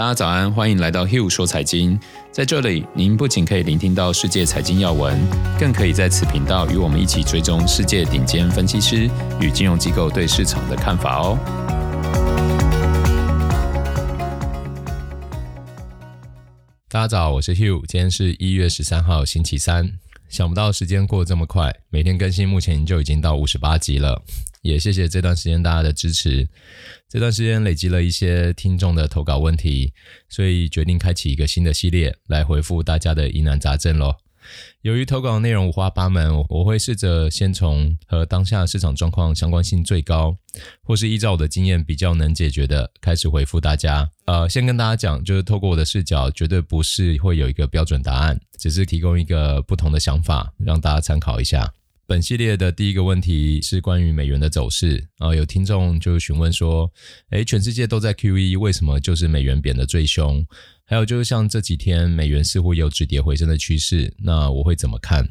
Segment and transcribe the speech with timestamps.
[0.00, 2.00] 大家早安，欢迎来到 Hugh 说财经。
[2.32, 5.20] 在这里，您不仅可以聆听到世界财经要闻，
[5.58, 9.10] 更可以在此频道与我们一起追踪世界顶尖分析师
[9.42, 11.38] 与金融机构对市场的看法哦。
[16.88, 19.98] 大家早，我是 Hugh，今天是一月十三号，星期三。
[20.30, 24.22] 想不到时间过得这么快，每天更新目前就已经到五十八集了。
[24.62, 26.48] 也谢谢这段时间大家的支持。
[27.08, 29.92] 这段时间累积了一些听众的投稿问题，
[30.28, 34.14] 所以决定开启一个新的系列来回复大家的疑难杂症喽。
[34.82, 40.36] 由于投稿内容五花八门，我会试着先从和当下市场状况相关性最高，
[40.82, 44.08] 或是依照我的经验比较能解决的开始回复大家。
[44.26, 51.72] 呃，先跟大家讲，就是透过我的视角，绝对不是会有一个标准答案，只是提供一个不同的想法，让大家参考一下。
[52.10, 56.92] 本系列的第一个问题是关于美元的走势啊，有听众就询问说，
[57.30, 60.44] 诶，全世界都在 QE，为什么就是美元贬得最凶？
[60.84, 65.24] 还有就是像这几天美元似乎有止跌回升的趋势，那我会怎么看？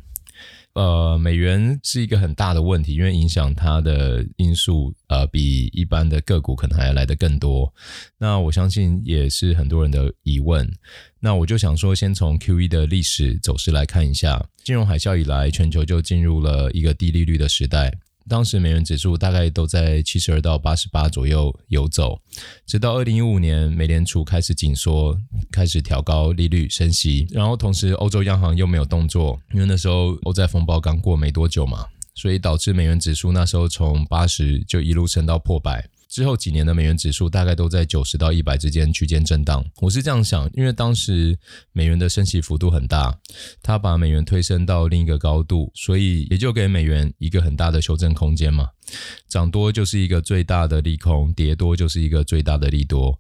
[0.74, 7.74] 呃，美元是一个很大的问题，因为影响它的因素，呃，比一般的个股可能还要来得更多。
[8.18, 10.72] 那我相信也是很多人的疑问。
[11.20, 17.92] 那我就想说，先从 QE 的历史走势来看一下，金融海啸以来，全球就进入了一个低利率的时代。
[18.30, 22.22] 当时美元指数大概都在七十二到八十八左右游走，
[22.66, 25.20] 直到二零一五年美联储开始紧缩，
[25.52, 35.90] 开始调高利率升息，然后同时欧洲央行又没有动作，因为那时候欧债风暴刚过没多久嘛，所以导致美元指数那时候从八十就一路升到破百。
[36.10, 39.64] 之后几年的美元指数大概都在九十到一百之间区间震荡。
[39.80, 41.38] 我是这样想，因为当时
[41.72, 43.20] 美元的升息幅度很大，
[43.62, 48.70] 它把美元推升到另一个高度，所以也就给美元一个很大的修正空间嘛。
[49.28, 53.20] 涨多就是一个最大的利空，跌多就是一个最大的利多。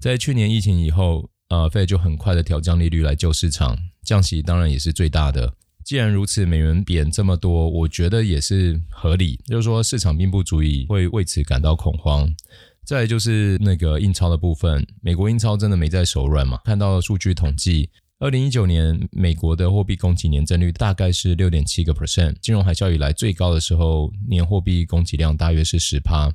[0.00, 5.54] 在去年疫情以后，呃，Fed 就很快的调降利率来救市场，降息当然也是最大的。
[5.86, 9.38] 既然如此，美元贬这么多，我觉得也是合理。
[9.46, 12.28] 就是说，市场并不足以会为此感到恐慌。
[12.84, 16.58] 再就是那个印钞的部分，美国印钞真的没在手软嘛？
[16.64, 17.88] 看到数据统计。
[18.18, 26.32] 二零一九年，美国的货币供给年增率大概是六点七个 percent，金融海啸以来最高的时候，年货币供给量大约是十趴。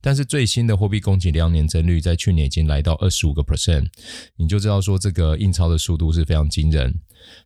[0.00, 3.88] 但是最新的货币供给量年增率在去年已经来到二十五个 percent，
[4.36, 6.98] 你就知道说这个印钞的速度是非常惊人。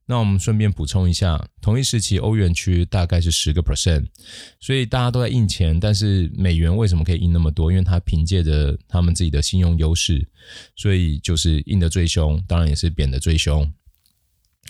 [0.07, 4.07] 那我们顺便补充一下，同一时期欧元区大概是十个 percent，
[4.61, 7.73] 所以大家都在印钱，但是美元为什么可以印那么多？
[7.73, 10.29] 因为它凭借着他们自己的信用优势，
[10.77, 13.69] 所以就是印的最凶，当然也是贬的最凶。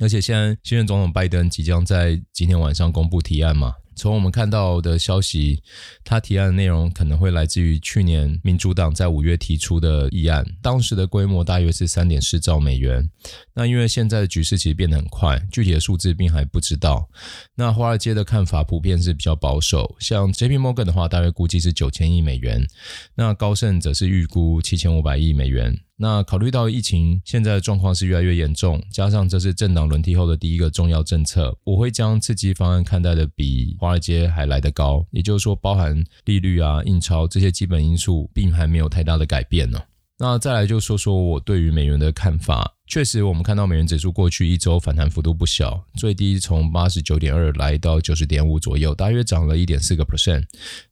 [0.03, 3.73] 而且现在新任总统拜登即将在今天晚上公布提案嘛。
[3.95, 5.63] 从我们看到的消息，
[6.03, 13.09] 他提案的内容可能会来自于去年民主党在五月提出的议案，当时的规模大约是三点四兆美元。
[13.55, 17.09] 那因为现在的局势其实变得很快，具体的数字并还不知道。
[17.55, 22.67] 那华尔街的看法普遍是比较保守，像 JP Morgan 的话，大约估计是九千亿美元，
[23.15, 25.79] 那高盛则是预估七千五百亿美元。
[26.03, 35.07] 那考虑到疫情现在的状况是越来越严重，加上这是政党轮替后的第一个重要政策，我会将刺激方案看待的比华尔街还来得高。
[35.13, 39.81] 也就是说，包含利率啊、印钞这些基本因素，并还没有太大的改变呢。
[40.19, 42.75] 那再来就说说我对于美元的看法。
[42.93, 50.45] 确实，我们看到美元指数过去一周反弹幅度不小，最低从八十九点二来到九十点五左右，大约涨了一点四个 percent。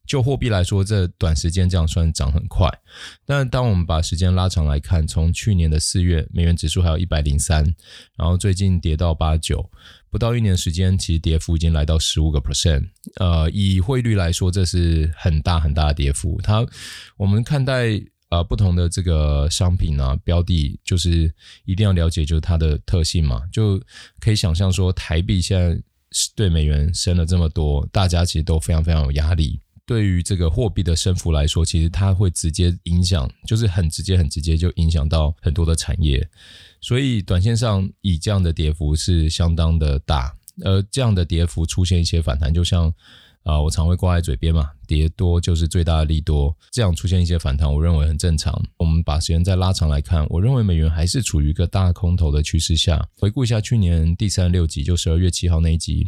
[0.07, 2.67] 就货币来说，这短时间这样算涨很快。
[3.27, 7.63] 但当我们把时间拉长来看，从去年的四月，美元指数还有一百零三，
[8.17, 9.71] 然后最近跌到八九，
[10.09, 12.89] 不到一年时间，其实跌幅已经来到十五个 percent。
[13.17, 16.41] 呃，以汇率来说，这是很大很大的跌幅。
[16.43, 16.67] 它，
[17.19, 18.03] 我们看待。
[18.31, 21.33] 呃，不同的这个商品啊，标的就是
[21.65, 23.77] 一定要了解，就是它的特性嘛，就
[24.21, 25.83] 可以想象说，台币现在
[26.37, 29.59] 对美元升了这么多，大家其实都非常非常有压力。
[29.85, 36.25] 对于这个货币的升幅来说，其实它会直接影响，就是很直接、很直接就影响到很多的产业。
[36.81, 40.33] 所以，短线上以这样的跌幅是相当的大，
[40.65, 42.95] 而这样的跌幅出现一些反弹，就像。
[43.43, 48.61] 啊、我常会挂在嘴边嘛，跌多就是最大的利多，这样出现一些反弹，我认为很正常。
[48.77, 53.07] 我们把时间再拉长来看，我认为美元还是处于一个大空头的趋势下。
[53.17, 56.05] 回顾一下去年第三六集，就十二月七号那一集，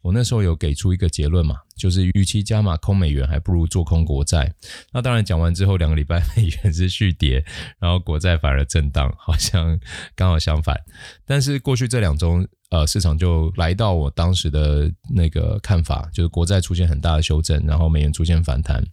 [0.00, 4.50] 我那时候有给出一个结论嘛，就是与其加码空美元，还不如做空国债。
[4.94, 7.44] 那当然讲完之后，两个礼拜美元是续跌，
[7.78, 9.78] 然后国债反而震荡，好像
[10.16, 10.80] 刚好相反。
[11.26, 12.46] 但是过去这两周。
[12.72, 18.84] 呃，市场就来到我当时的那个看法，就是国债出现很大的修正，然后美元出出现反弹。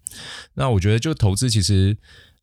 [0.55, 1.95] 那我觉得，就投资其实，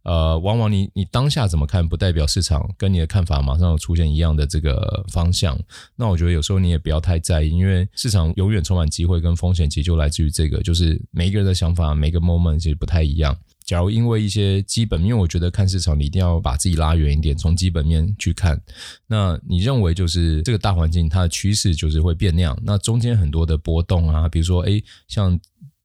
[0.04, 5.58] 呃，往往你你当下怎么看，不代表市场跟你的看法马上有出现一样的这个方向。
[5.96, 13.36] 那我觉得有时候你也不要太在意，因为市场永远充满机会跟风险，其实就来自于这个，就是每一个人的想法，每个 moment 其实不太一样。
[13.64, 18.62] 假如因为一些基本面，因为我觉得看市场你一定要把自己拉远一点，从基本面去看。
[19.08, 25.36] 那你认为就是这个大环境它的趋势就是会变样，那中间很多的波动啊，比如说诶，像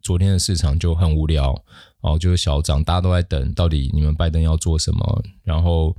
[0.02, 1.64] 昨天的市场就很无聊。
[2.02, 5.24] 哦，就是小涨，大家都在等，到底你们拜登要做什么？
[5.44, 5.96] 然后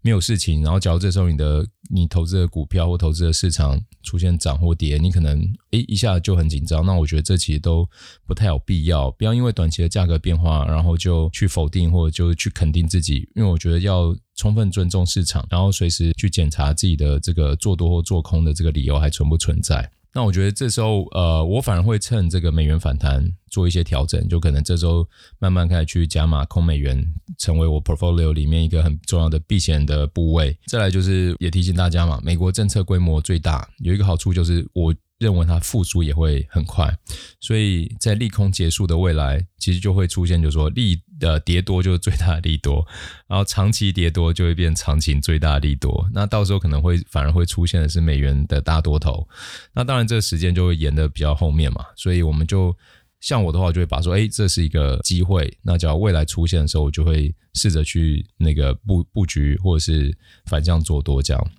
[0.00, 5.40] 没有事情，然后假如这时候你的你投资的股票或投资的市场出现涨或跌，你可能
[5.72, 6.86] 诶一下就很紧张。
[6.86, 7.84] 那我觉得这其实都
[8.24, 13.28] 不太有必要，不要因为短期的价格变化，然后就去否定或者就去肯定自己。
[13.34, 19.90] 因为我觉得要充分尊重市场，然后随时去检查自己的这个做多或做空的这个理由还存不存在。
[20.12, 25.06] 那我觉得这时候，呃，我反而会趁这个美元反弹做一些调整，就可能这周
[25.38, 27.04] 慢慢开始去加码空美元，
[27.38, 30.56] 成为我 portfolio 里面一个很重要的避险的部位。
[30.66, 34.94] 再来就是也提醒大家嘛，美国政策规模最大，有一个好处就是我。
[35.20, 36.92] 认为它复苏也会很快，
[37.38, 42.84] 所以在利空结束的未来，其实就会出现，就是说利的跌多就是最大的利多，
[43.28, 46.08] 然后长期跌多就会变长期最大的利多。
[46.14, 49.28] 那到时候可能会反而会出现的是美元的大多头。
[49.74, 52.74] 那当然这个时间就会延的比较后面嘛，所以我们就
[53.20, 55.54] 像我的话，就会把说，哎，这是一个机会。
[55.60, 60.16] 那只要未来出现的时候，我就会试着去那个布布局或者是
[60.46, 61.50] 反向做多这样。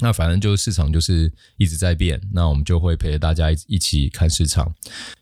[0.00, 4.74] 那反正就是市场就是一直在变，那我们就会陪着大家一一起看市场。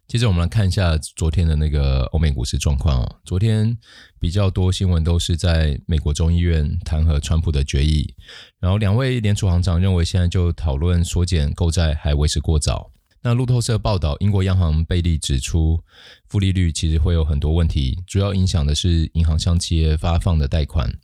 [0.09, 3.17] 接着我们来看一下昨天的那个欧美股市状况哦。
[3.25, 3.77] 昨天
[4.19, 8.15] 比较多新闻都是在美国众议院弹劾川普的决议，
[8.61, 12.91] 然后两位联储行长认为现在就讨论缩减购债还为时过早。
[13.23, 15.81] 那路透社报道，英国央行贝利指出，
[16.29, 20.99] 负利率其实会有很多问题，主要影响的是银行向企业发放的贷款。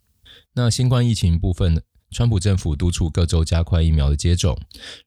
[0.55, 1.83] 那新冠疫情部分。
[2.11, 4.59] 川普政府督促各州加快疫苗的接种，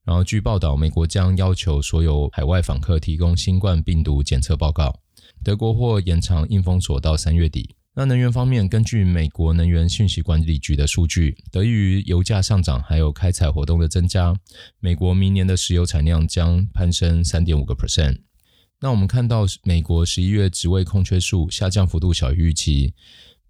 [0.05, 4.99] 然后据报道，美国将要求所有海外访客提供新冠病毒检测报告。
[5.43, 7.75] 德国或延长硬封锁到三月底。
[7.95, 14.33] 那能源方面，根据美国能源信息管理局的数据，得益于油价上涨还有开采活动的增加，
[14.79, 18.21] 美国明年的石油产量将攀升三点五个 percent。
[18.79, 22.93] 那我们看到，美国十一月职位空缺数下降幅度小于预期。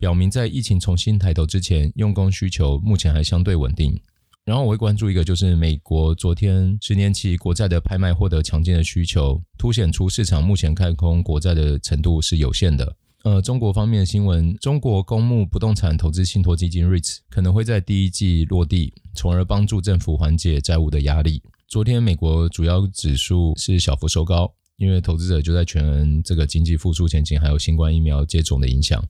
[0.04, 3.98] 表明在疫情重新抬头之前，用工需求目前还相对稳定。
[4.44, 12.98] 然后我会关注一个，就是美国昨天十年期国债的拍卖获得强劲的需求，凸显出市场目前看空国债的程度是有限的。
[13.24, 21.42] 呃，中国方面的新闻，中国公募不动产投资信托基金 REITs 可能会在第一季落地，从而帮助政府缓解债务的压力。
[21.70, 24.54] 昨天美国主要指数是小幅收高。
[24.78, 29.04] 因为投资者就在权衡这个经济复苏前景，还有新冠疫苗接种的影响，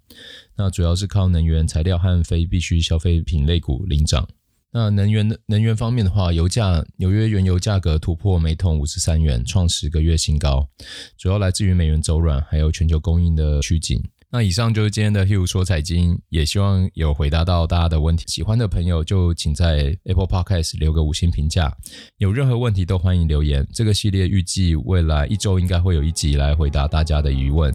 [0.57, 4.27] 那主要是靠能源材料和非必需消费品类股领涨。
[4.75, 10.68] 那能源的能源方面的话，油价纽约原油价格突破每桶五十三元，创十个月新高，
[11.15, 14.01] 主要来自于美元走软，还有全球供应的趋紧。
[14.35, 18.24] 那以上就是今天的 Hugh 说财经，也希望有回答到大家的问题。
[18.27, 21.71] 喜欢的朋友就请在 Apple Podcast 留个五星评价。
[22.18, 23.63] 有任何问题都欢迎留言。
[23.71, 27.71] 这个系列预计未来一周应该会有一集来回答大家的疑问。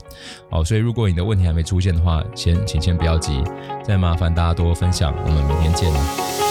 [0.50, 3.40] 好，所以如果你的问题还没出现的话，先请先不要急，
[3.84, 5.14] 再麻烦大家多分享。
[5.16, 6.47] 我们明天见。